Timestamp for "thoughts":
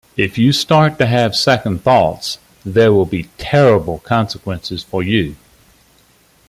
1.83-2.39